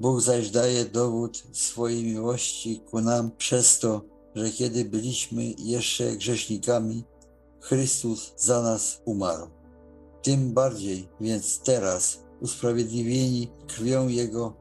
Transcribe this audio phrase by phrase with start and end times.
[0.00, 4.00] Bóg zaś daje dowód swojej miłości ku nam przez to,
[4.34, 7.04] że kiedy byliśmy jeszcze grzesznikami,
[7.60, 9.46] Chrystus za nas umarł.
[10.22, 14.56] Tym bardziej więc teraz, usprawiedliwieni krwią Jego,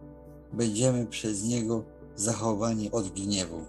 [0.53, 1.83] będziemy przez Niego
[2.15, 3.65] zachowani od gniewu.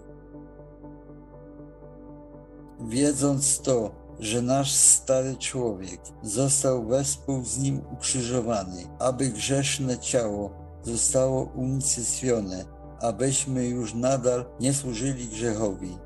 [2.87, 11.43] Wiedząc to, że nasz stary człowiek został wespół z nim ukrzyżowany, aby grzeszne ciało zostało
[11.55, 12.65] unicestwione,
[13.01, 15.97] abyśmy już nadal nie służyli grzechowi.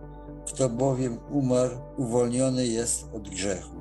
[0.47, 3.75] Kto bowiem umarł, uwolniony jest od grzechu.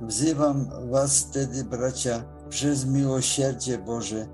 [0.00, 4.26] Wzywam Was wtedy, bracia, przez miłosierdzie Boże,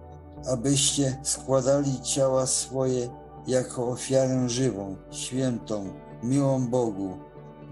[0.53, 3.09] abyście składali ciała swoje
[3.47, 7.19] jako ofiarę żywą, świętą, miłą Bogu,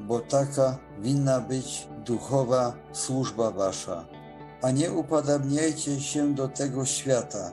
[0.08, 4.19] bo taka winna być duchowa służba Wasza.
[4.62, 7.52] A nie upodabniajcie się do tego świata,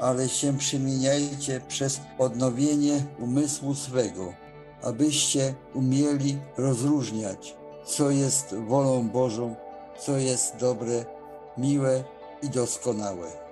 [0.00, 4.32] ale się przemieniajcie przez odnowienie umysłu swego,
[4.82, 9.54] abyście umieli rozróżniać, co jest wolą Bożą,
[10.00, 11.04] co jest dobre,
[11.58, 12.04] miłe
[12.42, 13.42] i doskonałe.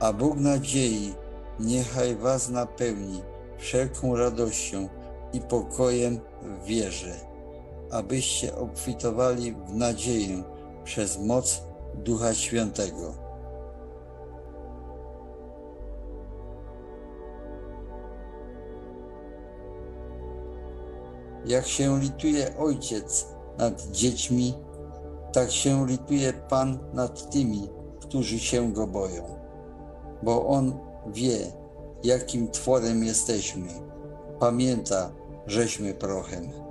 [0.00, 1.14] A Bóg nadziei
[1.60, 3.22] niechaj Was napełni
[3.58, 4.88] wszelką radością
[5.34, 7.12] i pokojem w wierze,
[7.90, 10.42] abyście obfitowali w nadzieję
[10.84, 11.62] przez moc
[11.94, 13.24] Ducha Świętego.
[21.46, 23.26] Jak się lituje ojciec
[23.58, 24.54] nad dziećmi,
[25.32, 27.68] tak się lituje Pan nad tymi,
[28.00, 29.22] którzy się go boją,
[30.22, 31.38] bo on wie,
[32.04, 33.68] jakim tworem jesteśmy.
[34.40, 35.10] Pamięta,
[35.46, 36.63] żeśmy prochem.